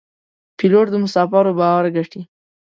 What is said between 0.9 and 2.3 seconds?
د مسافرو باور ګټي.